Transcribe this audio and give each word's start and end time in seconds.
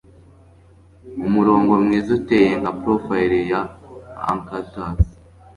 umurongo 1.27 1.71
mwiza 1.83 2.09
uteye 2.19 2.51
nka 2.61 2.71
profili 2.81 3.37
ya 3.51 3.61
acanthus 4.31 5.07